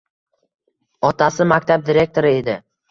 [1.11, 2.63] Otasi maktab direktori edi.